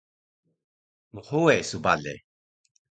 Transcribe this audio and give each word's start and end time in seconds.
Mhuwe 1.13 1.55
su 1.69 1.77
bale 1.85 2.13